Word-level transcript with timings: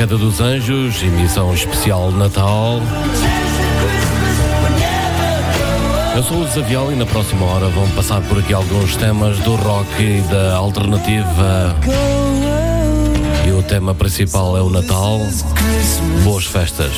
Década 0.00 0.16
dos 0.16 0.40
Anjos, 0.40 1.02
emissão 1.02 1.52
especial 1.52 2.10
Natal. 2.10 2.80
Eu 6.16 6.22
sou 6.22 6.38
o 6.38 6.48
Zavial 6.48 6.90
e 6.90 6.96
na 6.96 7.04
próxima 7.04 7.44
hora 7.44 7.68
vão 7.68 7.86
passar 7.90 8.22
por 8.22 8.38
aqui 8.38 8.54
alguns 8.54 8.96
temas 8.96 9.38
do 9.40 9.56
rock 9.56 10.02
e 10.02 10.22
da 10.22 10.56
alternativa. 10.56 11.76
E 13.46 13.52
o 13.52 13.62
tema 13.62 13.94
principal 13.94 14.56
é 14.56 14.62
o 14.62 14.70
Natal. 14.70 15.20
Boas 16.24 16.46
festas. 16.46 16.94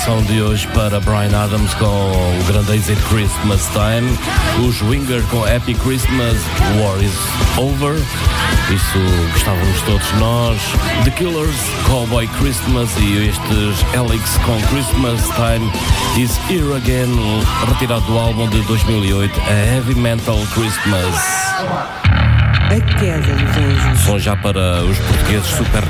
Edição 0.00 0.22
de 0.22 0.40
hoje 0.40 0.66
para 0.68 0.98
Brian 1.00 1.36
Adams 1.36 1.74
com 1.74 1.84
o 1.84 2.44
grande 2.46 2.74
êxito 2.74 3.02
Christmas 3.08 3.68
Time, 3.68 4.18
os 4.66 4.80
Winger 4.80 5.22
com 5.24 5.44
Happy 5.44 5.74
Christmas, 5.74 6.38
War 6.80 7.02
is 7.02 7.12
Over, 7.58 7.96
isso 8.70 8.98
gostávamos 9.34 9.82
todos 9.82 10.12
nós, 10.12 10.58
The 11.04 11.10
Killers, 11.10 11.54
Cowboy 11.86 12.26
Christmas 12.38 12.88
e 12.96 13.28
estes 13.28 13.94
Alex 13.94 14.38
com 14.38 14.58
Christmas 14.68 15.20
Time 15.34 15.70
is 16.16 16.34
Here 16.48 16.74
Again, 16.74 17.14
retirado 17.68 18.06
do 18.06 18.18
álbum 18.18 18.48
de 18.48 18.62
2008, 18.62 19.38
a 19.38 19.74
Heavy 19.74 19.96
Metal 19.96 20.38
Christmas. 20.54 21.14
A 22.70 22.98
queda 22.98 23.34
dos 23.34 23.56
anjos. 23.56 24.00
Som 24.00 24.18
já 24.18 24.34
para 24.34 24.82
os 24.82 24.98
portugueses 24.98 25.48
super 25.48 25.84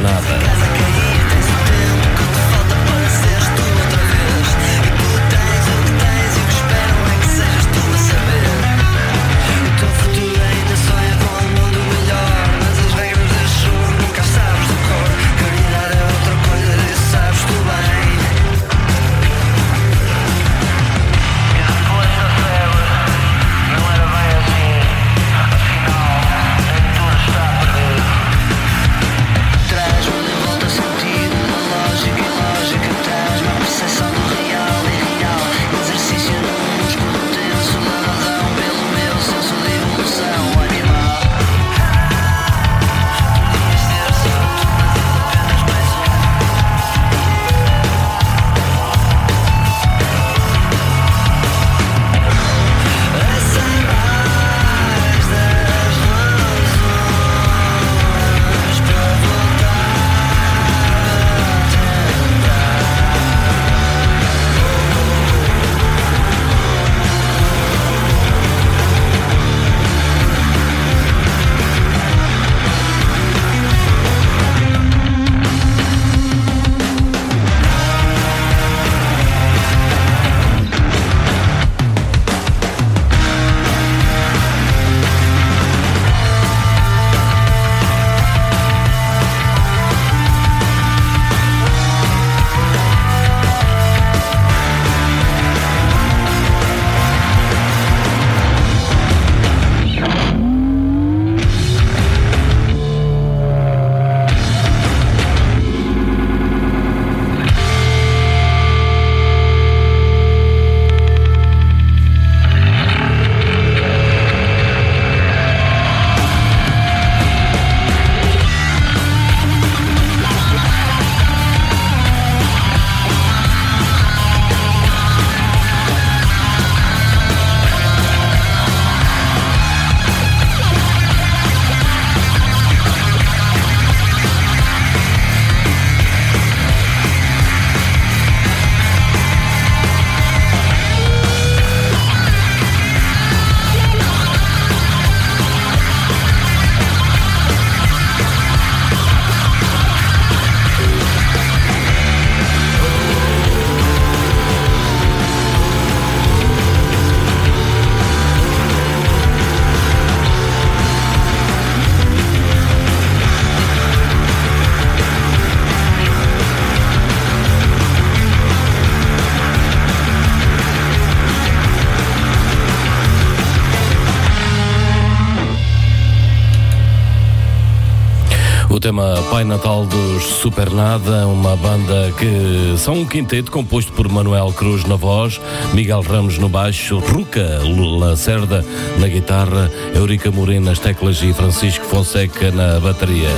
Pai 179.40 179.44
Natal 179.46 179.86
dos 179.86 180.22
Supernada, 180.22 181.26
uma 181.26 181.56
banda 181.56 182.12
que 182.18 182.76
são 182.76 182.92
um 182.92 183.06
quinteto 183.06 183.50
composto 183.50 183.90
por 183.90 184.06
Manuel 184.06 184.52
Cruz 184.52 184.84
na 184.84 184.96
voz, 184.96 185.40
Miguel 185.72 186.02
Ramos 186.02 186.36
no 186.36 186.46
baixo, 186.46 186.98
Ruca 186.98 187.58
Lacerda 187.98 188.62
na 188.98 189.08
guitarra, 189.08 189.70
Eurica 189.94 190.30
Morim 190.30 190.58
nas 190.58 190.78
teclas 190.78 191.22
e 191.22 191.32
Francisco 191.32 191.86
Fonseca 191.86 192.50
na 192.50 192.78
bateria. 192.80 193.30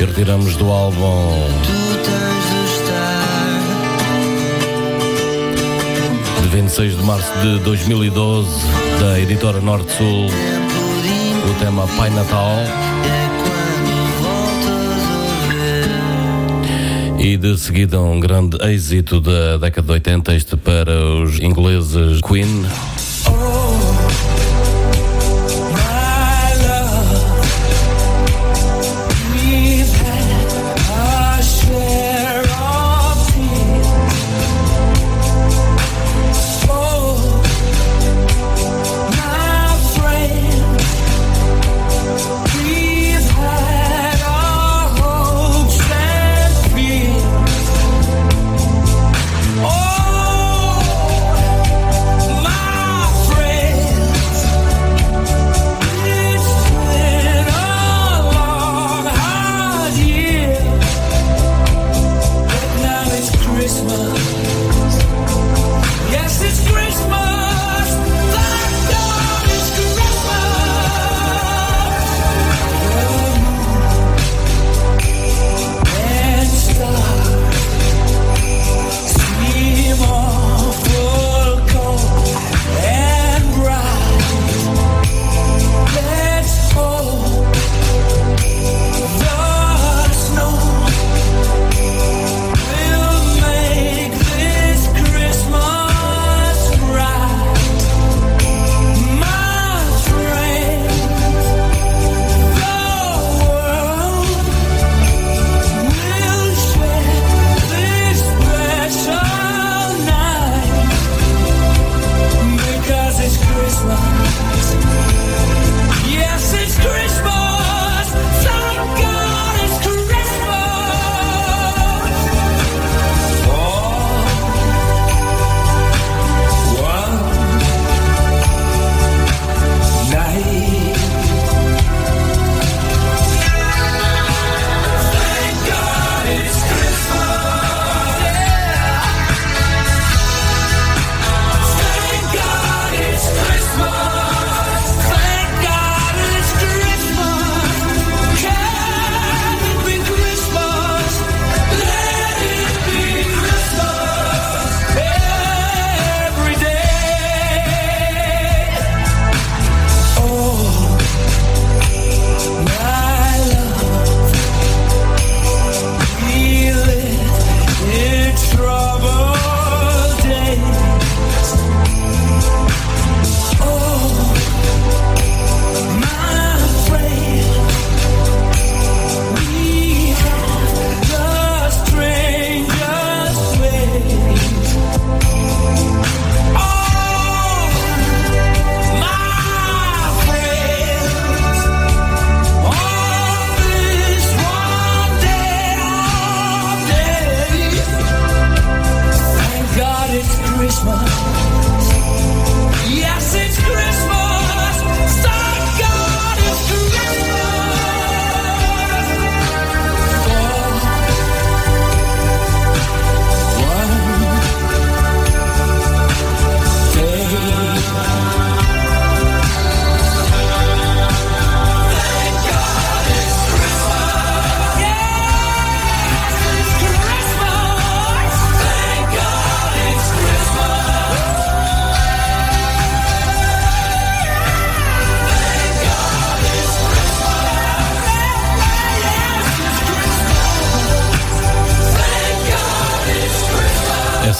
E 0.00 0.04
retiramos 0.04 0.56
do 0.56 0.68
álbum 0.68 1.48
de 1.62 1.70
estar 2.74 3.22
de 6.42 6.48
26 6.48 6.96
de 6.96 7.02
março 7.04 7.32
de 7.42 7.60
2012 7.60 8.50
da 8.98 9.20
editora 9.20 9.60
Norte 9.60 9.92
Sul 9.92 10.26
o 11.50 11.54
tema 11.54 11.86
Pai 11.96 12.10
Natal 12.10 12.56
e 17.18 17.36
de 17.36 17.56
seguida 17.58 18.00
um 18.00 18.18
grande 18.18 18.56
êxito 18.62 19.20
da 19.20 19.56
década 19.56 19.86
de 19.86 19.92
80, 19.92 20.34
este 20.34 20.56
para 20.56 20.92
os 20.92 21.38
ingleses 21.38 22.20
Queen. 22.20 22.64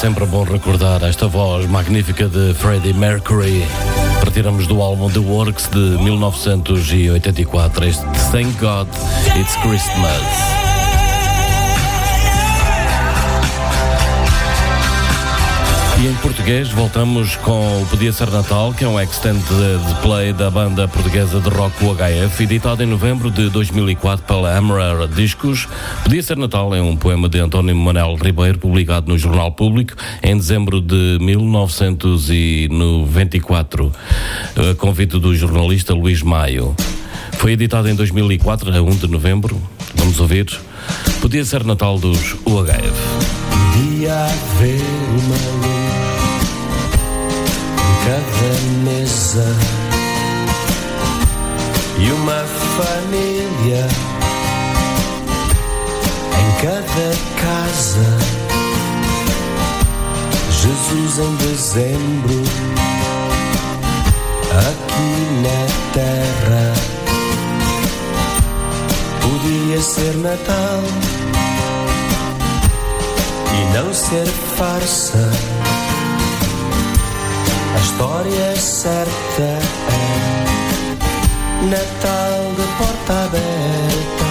Sempre 0.06 0.24
bom 0.24 0.44
recordar 0.44 1.02
esta 1.02 1.26
voz 1.26 1.66
magnífica 1.66 2.28
de 2.28 2.54
Freddie 2.54 2.92
Mercury. 2.92 3.66
Partiramos 4.20 4.68
do 4.68 4.80
álbum 4.80 5.10
The 5.10 5.18
Works 5.18 5.68
de 5.68 6.00
1984, 6.00 7.86
este 7.86 8.04
Thank 8.30 8.56
God 8.60 8.86
It's 9.36 9.56
Christmas. 9.62 10.55
Em 16.06 16.14
português 16.22 16.68
voltamos 16.68 17.34
com 17.34 17.82
o 17.82 17.86
Podia 17.86 18.12
Ser 18.12 18.30
Natal, 18.30 18.72
que 18.72 18.84
é 18.84 18.88
um 18.88 19.00
extended 19.00 19.42
play 20.02 20.32
da 20.32 20.48
banda 20.48 20.86
portuguesa 20.86 21.40
de 21.40 21.48
rock 21.48 21.84
UHF, 21.84 22.44
editado 22.44 22.80
em 22.80 22.86
novembro 22.86 23.28
de 23.28 23.50
2004 23.50 24.24
pela 24.24 24.56
Amara 24.56 25.08
Discos. 25.08 25.66
Podia 26.04 26.22
Ser 26.22 26.36
Natal 26.36 26.72
é 26.76 26.80
um 26.80 26.96
poema 26.96 27.28
de 27.28 27.40
António 27.40 27.74
Manuel 27.74 28.14
Ribeiro, 28.14 28.56
publicado 28.56 29.10
no 29.10 29.18
Jornal 29.18 29.50
Público 29.50 29.94
em 30.22 30.36
dezembro 30.36 30.80
de 30.80 31.18
1994, 31.20 33.90
a 34.54 34.76
convite 34.76 35.18
do 35.18 35.34
jornalista 35.34 35.92
Luís 35.92 36.22
Maio. 36.22 36.76
Foi 37.32 37.50
editado 37.50 37.88
em 37.88 37.96
2004, 37.96 38.72
a 38.72 38.80
1 38.80 38.90
de 38.90 39.08
novembro. 39.08 39.60
Vamos 39.96 40.20
ouvir. 40.20 40.46
Podia 41.20 41.44
Ser 41.44 41.64
Natal 41.64 41.98
dos 41.98 42.34
UHF. 42.46 42.94
Podia 43.50 44.26
haver 44.26 44.80
uma 45.10 45.34
luz 45.66 45.75
cada 48.06 48.60
mesa 48.84 49.44
e 51.98 52.12
uma 52.12 52.44
família 52.76 53.88
em 56.38 56.50
cada 56.62 57.08
casa. 57.42 58.08
Jesus 60.50 61.18
em 61.18 61.34
dezembro, 61.34 62.42
aqui 64.52 65.10
na 65.42 65.60
terra, 65.92 66.74
podia 69.20 69.82
ser 69.82 70.14
Natal 70.18 70.82
e 73.52 73.76
não 73.76 73.92
ser 73.92 74.26
farsa. 74.56 75.55
A 77.76 77.78
história 77.78 78.56
certa 78.56 79.42
é 79.42 80.16
Natal 81.66 82.54
de 82.56 82.66
porta 82.78 83.12
aberta. 83.24 84.26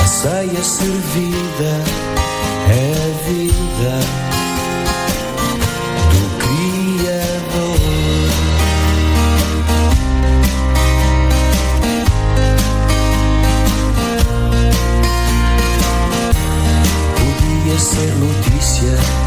A 0.00 0.04
ceia 0.06 0.64
servida 0.64 1.82
é 2.70 2.94
a 2.96 3.10
vida 3.28 3.94
do 6.12 6.22
Criador. 6.40 7.78
Podia 17.18 17.78
ser 17.78 18.12
notícia 18.14 19.23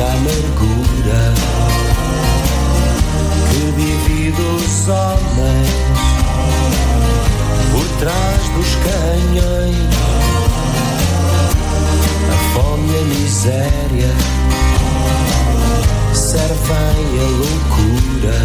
da 0.00 0.06
amargura 0.14 1.34
que 3.50 3.64
divide 3.72 4.40
os 4.40 4.88
homens 4.88 5.68
por 7.70 7.86
trás 7.98 8.42
dos 8.56 8.70
canhões. 8.76 9.76
A 12.30 12.54
fome 12.54 12.88
e 12.88 12.96
a 12.96 13.02
miséria 13.04 14.14
servem 16.14 17.04
a 17.18 17.28
loucura 17.36 18.38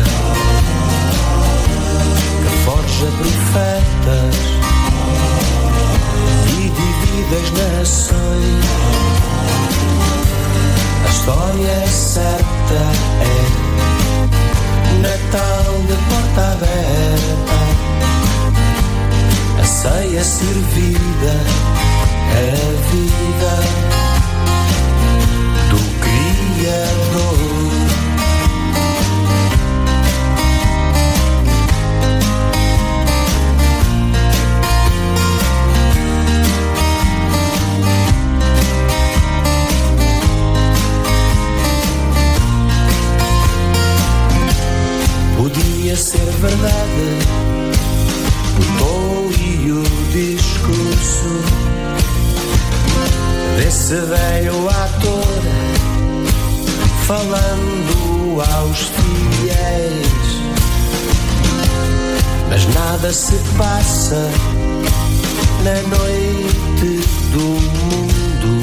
que 2.44 2.58
forja 2.65 3.08
profetas 3.18 4.36
e 6.50 6.70
divide 6.70 7.34
as 7.34 7.50
nações. 7.52 8.65
História 11.15 11.88
certa 11.88 12.82
é 13.21 13.36
Natal 15.01 15.73
de 15.88 15.95
porta 16.10 16.41
aberta, 16.51 17.58
a 19.60 19.63
ceia 19.63 20.23
servida 20.23 21.36
é 22.36 22.51
a 22.51 22.71
vida 22.91 23.54
do 25.69 25.80
Criador. 26.01 27.55
Ser 45.95 46.19
verdade 46.19 47.08
o 48.60 48.79
tom 48.79 49.29
e 49.41 49.71
o 49.71 49.84
discurso 50.12 51.29
desse 53.55 53.95
velho 53.95 54.69
ator 54.69 55.25
falando 57.08 58.41
aos 58.41 58.91
fiéis. 59.39 60.05
Mas 62.49 62.65
nada 62.75 63.13
se 63.13 63.36
passa 63.58 64.29
na 65.63 65.81
noite 65.97 67.08
do 67.31 67.39
mundo. 67.39 68.62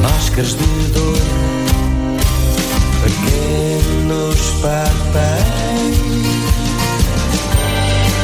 Máscaras 0.00 0.54
de 0.56 0.90
dor 0.94 1.51
pequenos 3.02 4.40
papéis. 4.62 6.02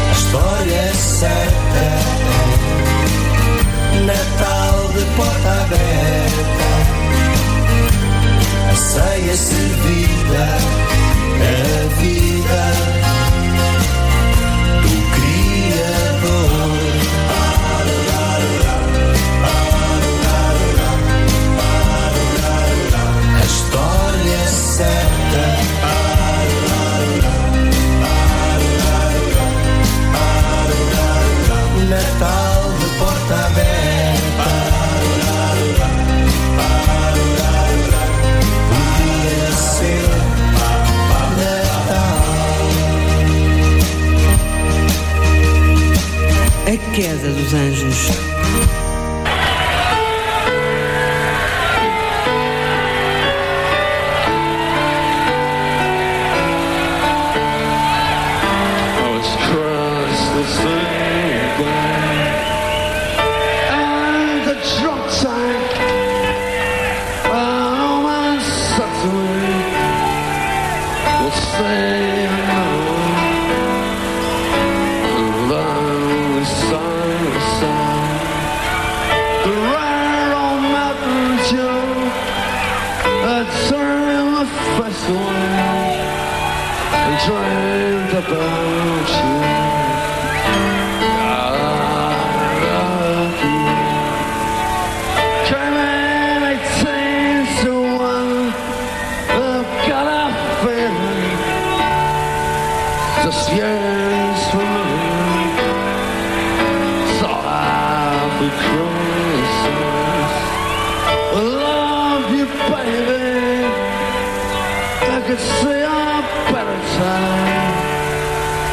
A 0.08 0.12
história 0.12 0.74
é 0.74 0.92
certa 0.94 1.58
Natal 4.06 4.88
de 4.94 5.04
porta 5.16 5.50
aberta. 5.64 6.57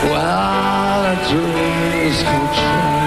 Well, 0.04 1.04
the 1.04 1.16
dreams 1.30 2.24
come 2.24 2.48
true. 2.54 3.05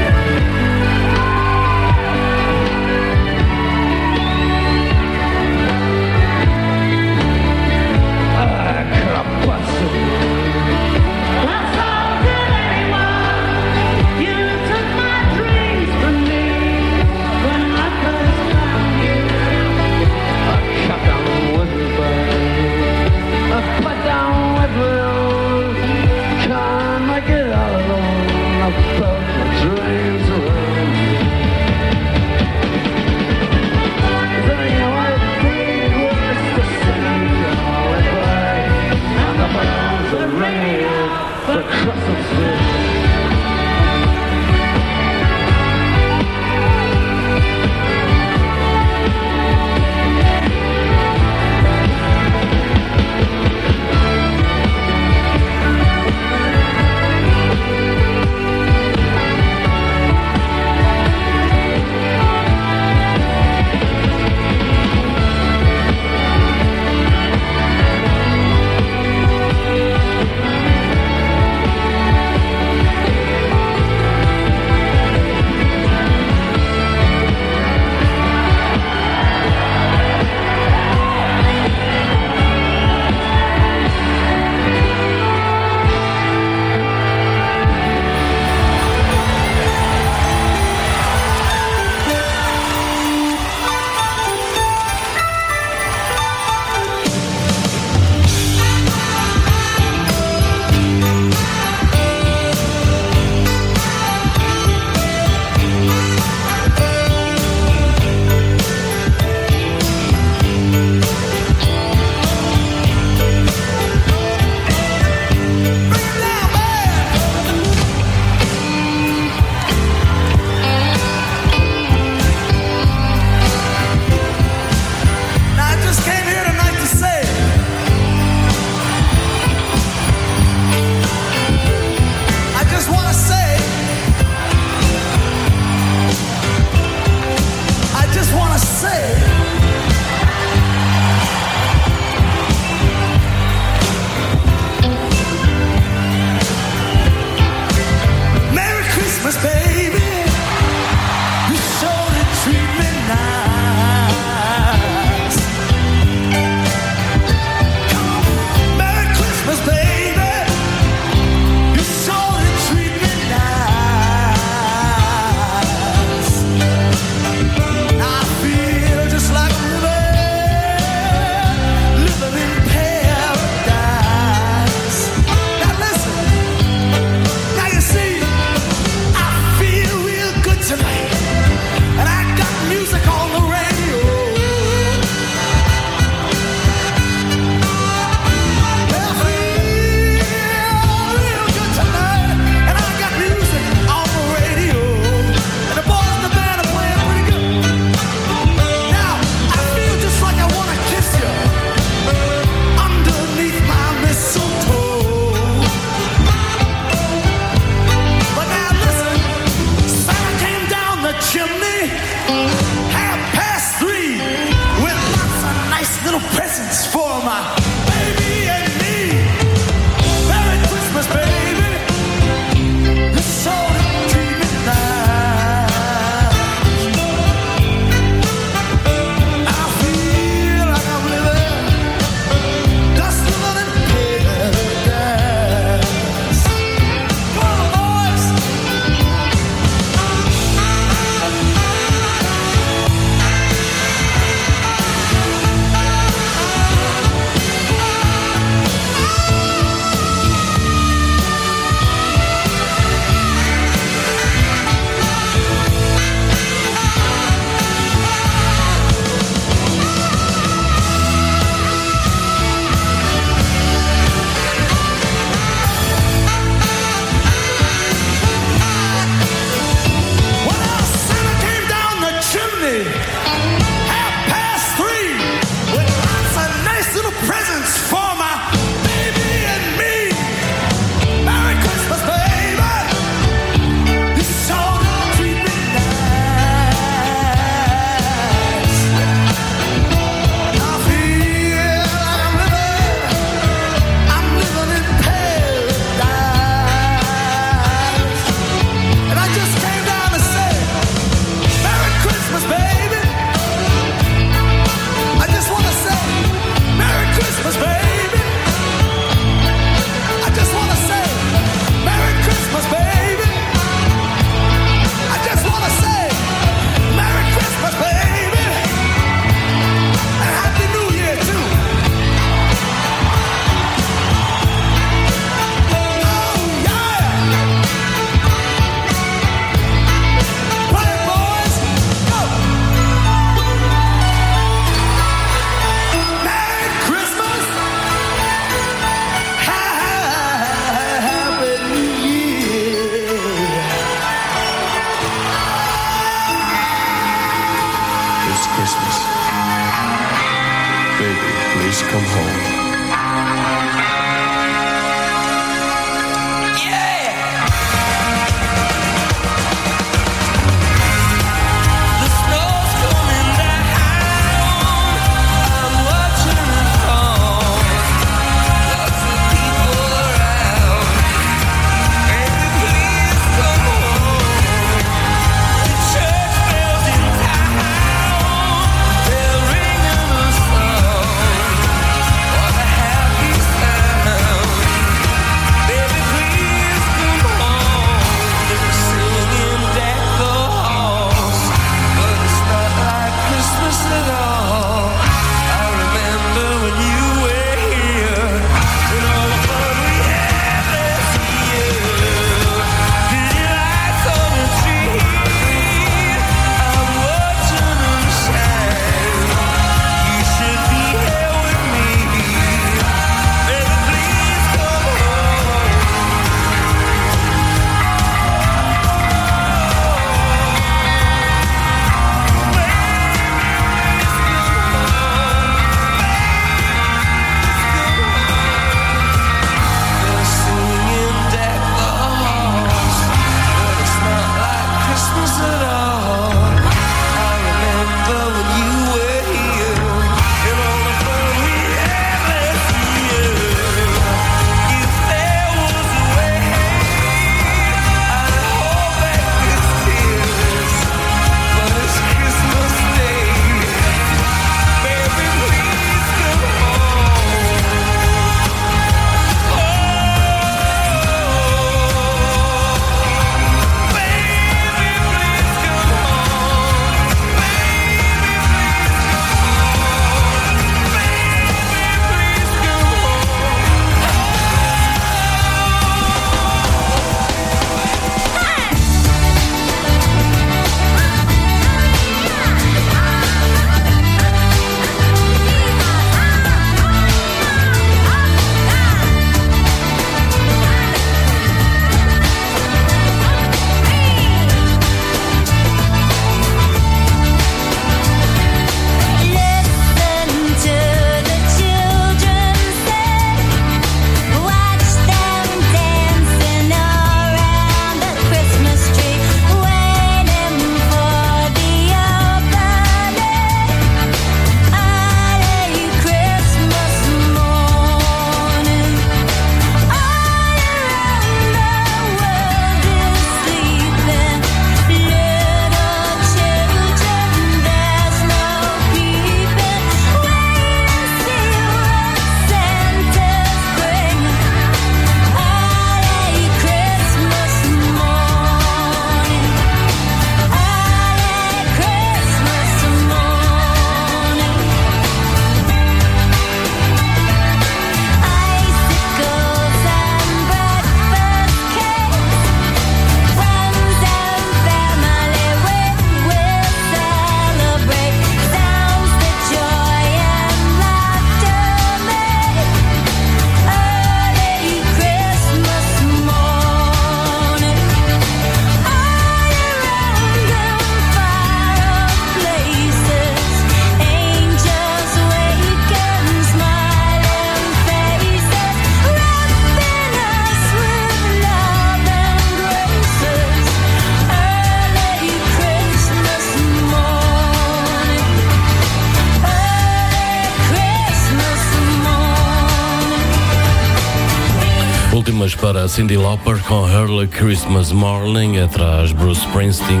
Para 595.54 595.86
Cindy 595.88 596.16
Lauper 596.16 596.58
com 596.66 596.88
Early 596.88 597.28
Christmas 597.28 597.92
Morning, 597.92 598.58
atrás 598.58 599.12
Bruce 599.12 599.40
Springsteen, 599.42 600.00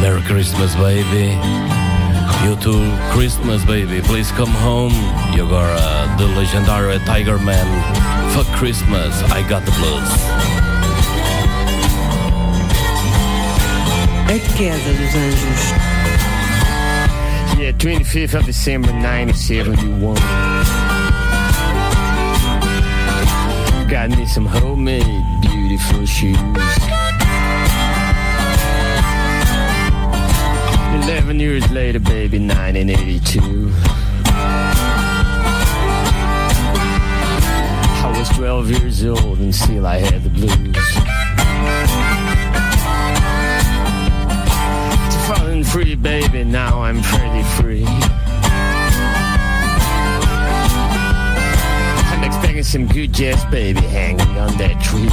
Merry 0.00 0.22
Christmas 0.22 0.74
Baby. 0.76 1.36
You 2.44 2.56
too, 2.56 2.84
Christmas 3.12 3.64
Baby, 3.64 4.00
please 4.02 4.30
come 4.36 4.52
home. 4.62 4.94
E 5.36 5.40
agora, 5.40 5.76
The 6.18 6.24
Legendary 6.38 7.00
Tiger 7.00 7.38
Man, 7.38 7.66
Fuck 8.32 8.46
Christmas, 8.58 9.22
I 9.32 9.42
Got 9.48 9.64
the 9.64 9.72
Blues. 9.72 10.08
A 14.28 14.38
queda 14.56 14.92
dos 14.92 15.14
anjos. 15.14 15.72
Yeah, 17.58 17.72
25th 17.72 18.34
of 18.34 18.46
December 18.46 18.92
1971. 18.92 20.85
Got 23.88 24.10
me 24.10 24.26
some 24.26 24.46
homemade 24.46 25.40
beautiful 25.40 26.04
shoes. 26.06 26.36
11 31.04 31.38
years 31.38 31.70
later, 31.70 32.00
baby, 32.00 32.38
1982. 32.38 33.72
I 38.02 38.14
was 38.18 38.28
12 38.30 38.70
years 38.70 39.04
old 39.04 39.38
and 39.38 39.54
still 39.54 39.86
I 39.86 39.98
had 39.98 40.24
the 40.24 40.30
blues. 40.30 40.76
Falling 45.28 45.62
free, 45.62 45.94
baby, 45.94 46.42
now 46.42 46.82
I'm 46.82 47.00
pretty 47.02 47.44
free. 47.56 47.86
Expecting 52.36 52.64
some 52.64 52.86
good 52.86 53.14
jazz, 53.14 53.42
baby, 53.46 53.80
hanging 53.80 54.20
on 54.20 54.54
that 54.58 54.78
tree. 54.82 55.08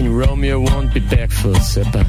Fucking 0.00 0.16
Romeo 0.16 0.60
won't 0.60 0.94
be 0.94 1.00
back 1.00 1.30
for 1.30 1.54
supper. 1.56 2.06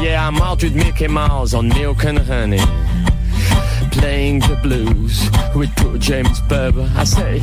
Yeah, 0.00 0.26
I'm 0.26 0.40
out 0.40 0.62
with 0.62 0.74
Mickey 0.74 1.06
Mouse 1.06 1.52
on 1.52 1.68
milk 1.68 2.02
and 2.04 2.18
honey. 2.18 2.60
Playing 3.90 4.38
the 4.38 4.58
blues 4.62 5.28
with 5.54 5.68
poor 5.76 5.98
James 5.98 6.40
Berber. 6.48 6.90
I 6.96 7.04
say, 7.04 7.40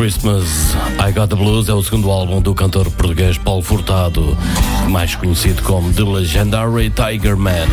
Christmas, 0.00 0.74
I 0.98 1.12
Got 1.12 1.28
the 1.28 1.36
Blues 1.36 1.68
é 1.68 1.74
o 1.74 1.82
segundo 1.82 2.10
álbum 2.10 2.40
do 2.40 2.54
cantor 2.54 2.90
português 2.90 3.36
Paulo 3.36 3.60
Furtado, 3.60 4.34
mais 4.88 5.14
conhecido 5.14 5.60
como 5.62 5.92
The 5.92 6.02
Legendary 6.02 6.88
Tiger 6.88 7.36
Man. 7.36 7.66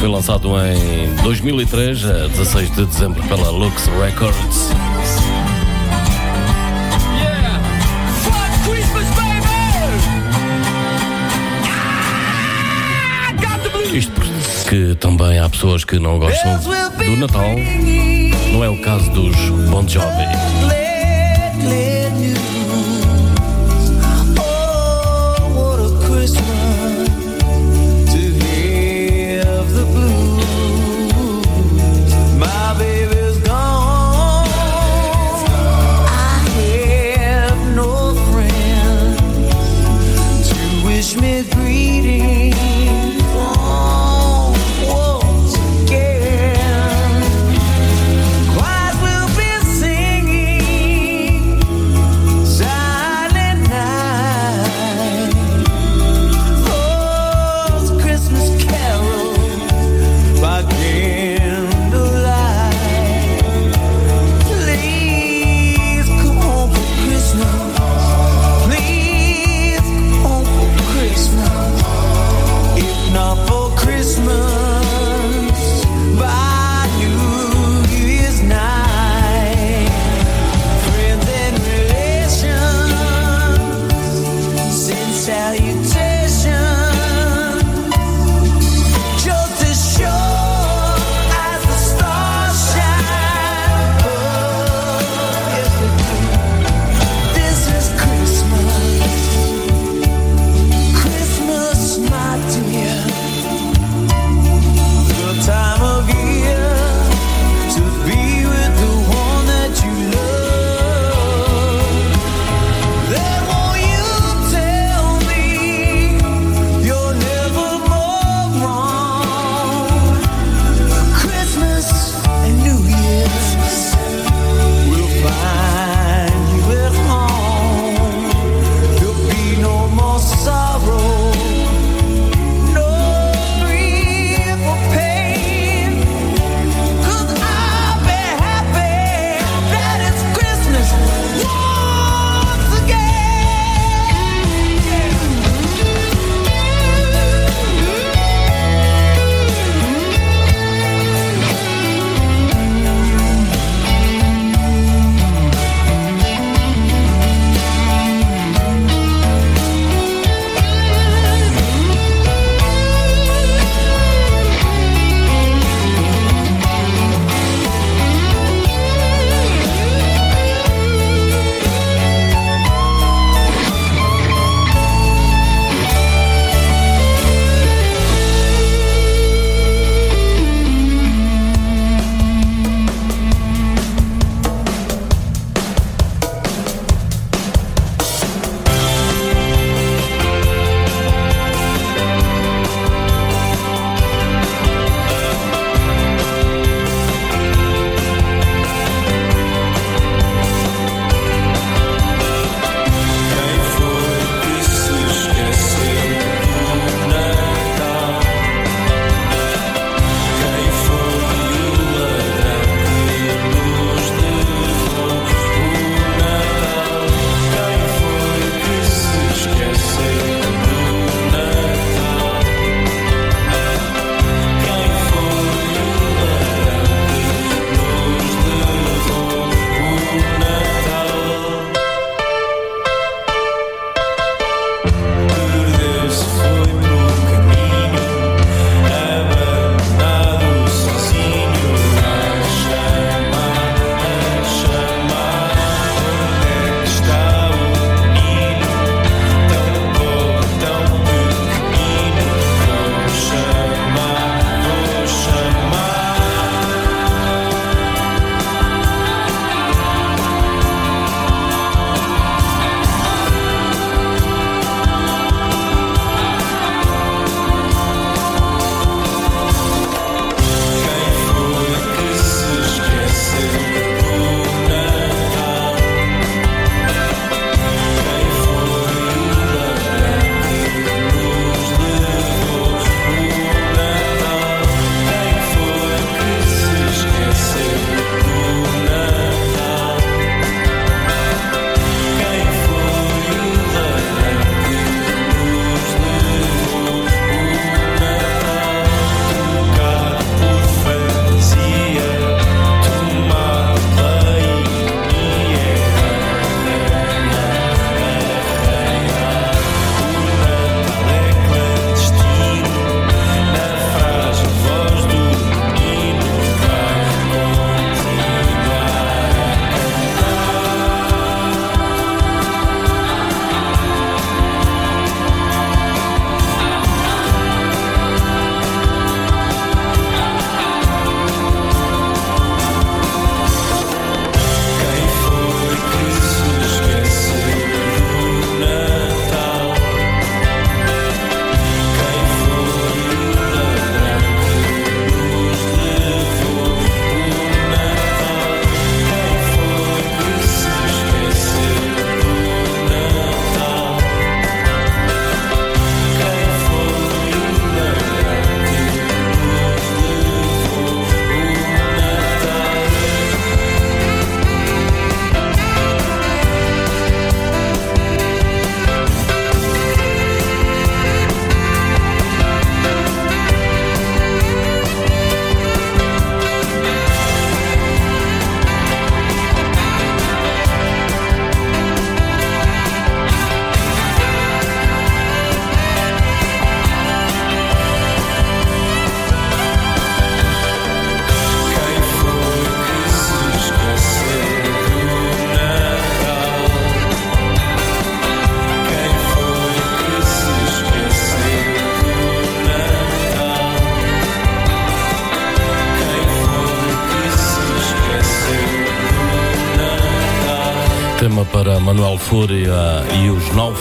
Foi 0.00 0.08
lançado 0.08 0.48
em 0.64 1.14
2003, 1.22 2.06
a 2.06 2.26
16 2.28 2.74
de 2.74 2.86
dezembro, 2.86 3.22
pela 3.24 3.50
Lux 3.50 3.86
Records. 4.02 4.71
Porque 14.72 14.94
também 14.94 15.38
há 15.38 15.50
pessoas 15.50 15.84
que 15.84 15.98
não 15.98 16.18
gostam 16.18 16.58
do 16.58 17.16
Natal. 17.18 17.44
Não 18.52 18.64
é 18.64 18.70
o 18.70 18.80
caso 18.80 19.10
dos 19.10 19.36
Bon 19.68 19.86
Jovi. 19.86 20.81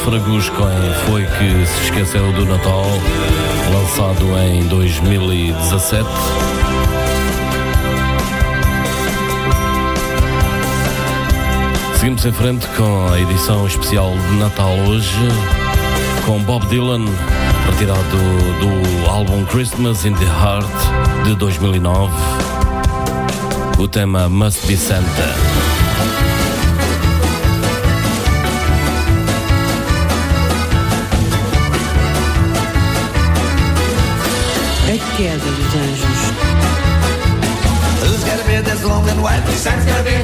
Fragus, 0.03 0.49
quem 0.49 0.93
foi 1.05 1.23
que 1.25 1.65
se 1.65 1.83
esqueceu 1.83 2.31
do 2.33 2.43
Natal, 2.45 2.85
lançado 3.71 4.25
em 4.39 4.63
2017. 4.67 6.09
Seguimos 11.95 12.25
em 12.25 12.31
frente 12.31 12.67
com 12.75 13.13
a 13.13 13.19
edição 13.19 13.67
especial 13.67 14.11
de 14.11 14.37
Natal 14.37 14.73
hoje, 14.87 15.15
com 16.25 16.39
Bob 16.39 16.65
Dylan, 16.65 17.05
retirado 17.69 18.01
do, 18.01 19.03
do 19.03 19.09
álbum 19.09 19.45
Christmas 19.45 20.03
in 20.05 20.13
the 20.13 20.25
Heart 20.25 21.25
de 21.25 21.35
2009. 21.35 22.11
O 23.77 23.87
tema 23.87 24.27
Must 24.27 24.65
Be 24.65 24.75
Santa. 24.75 25.35
when 39.21 39.39
the 39.45 39.51
sun's 39.51 39.85
gonna 39.85 40.03
be 40.03 40.20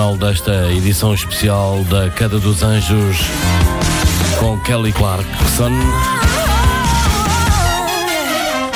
final 0.00 0.16
desta 0.16 0.72
edição 0.72 1.12
especial 1.12 1.84
da 1.84 2.08
Cada 2.08 2.38
dos 2.38 2.62
Anjos 2.62 3.18
com 4.38 4.58
Kelly 4.60 4.92
Clarkson. 4.92 5.70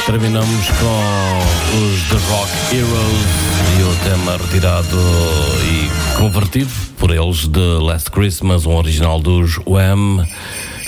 Terminamos 0.04 0.66
com 0.66 1.78
os 1.78 2.02
The 2.10 2.26
Rock 2.28 2.76
Heroes 2.76 3.78
e 3.78 3.82
o 3.84 3.96
tema 4.04 4.36
retirado 4.36 4.98
e 5.62 6.18
convertido 6.18 6.70
por 6.98 7.10
eles 7.10 7.48
de 7.48 7.78
Last 7.80 8.10
Christmas, 8.10 8.66
um 8.66 8.76
original 8.76 9.18
dos 9.18 9.58
Wham. 9.66 10.26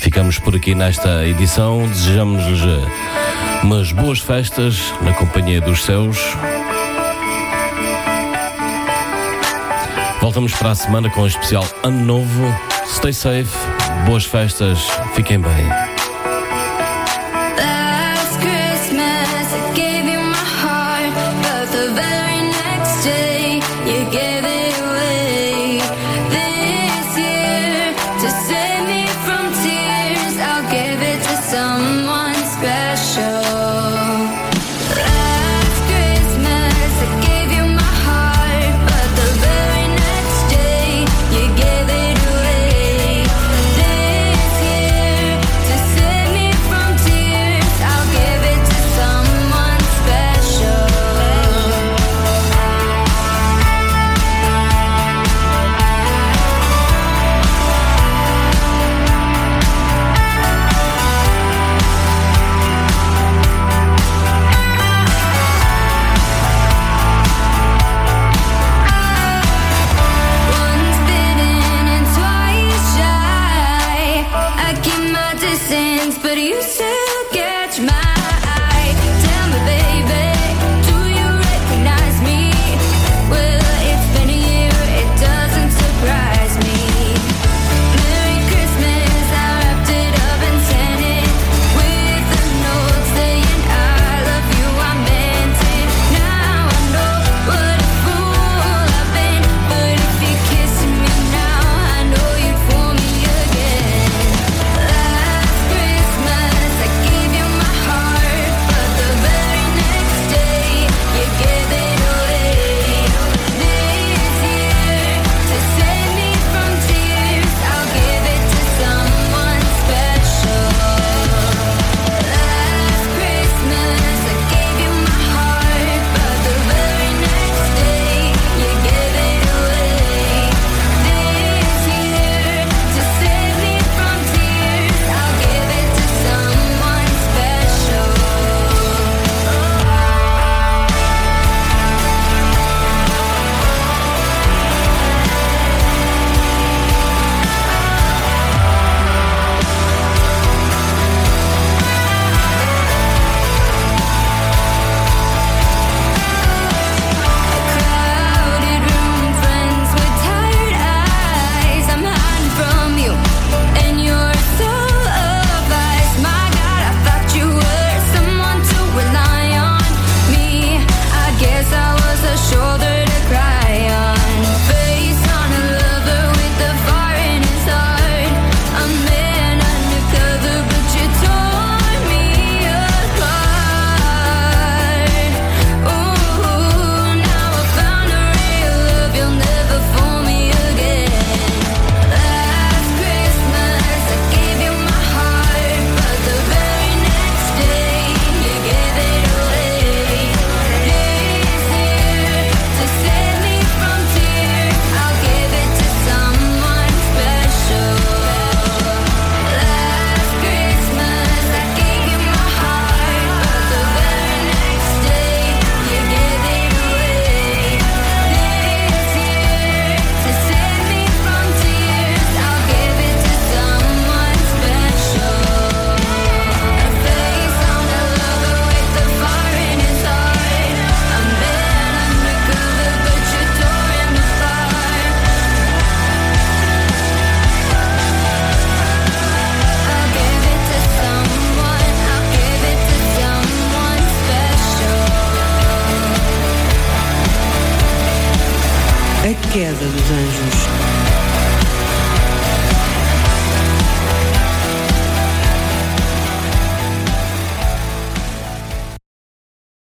Ficamos 0.03 0.39
por 0.39 0.55
aqui 0.55 0.75
nesta 0.75 1.25
edição. 1.25 1.89
Desejamos-lhes 1.89 2.61
eh, 2.61 3.63
umas 3.63 3.91
boas 3.91 4.19
festas 4.19 4.93
na 5.01 5.15
companhia 5.15 5.63
dos 5.63 5.83
seus. 5.83 6.19
Voltamos 10.21 10.53
para 10.55 10.71
a 10.71 10.75
semana 10.75 11.11
com 11.11 11.23
um 11.23 11.27
especial 11.27 11.65
Ano 11.83 12.05
Novo. 12.05 12.55
Stay 12.87 13.13
safe, 13.13 13.51
boas 14.07 14.25
festas, 14.25 14.79
fiquem 15.15 15.41
bem. 15.41 15.96